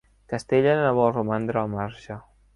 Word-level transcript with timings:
Castella 0.31 0.71
no 0.79 0.95
vol 1.01 1.13
romandre 1.19 1.63
al 1.65 1.71
marge. 1.77 2.19